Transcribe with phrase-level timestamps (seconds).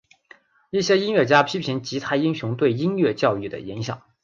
[0.71, 4.01] 一些音乐家批评吉他英雄对音乐教育的影响。